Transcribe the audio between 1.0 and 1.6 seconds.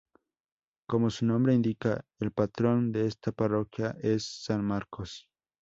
su nombre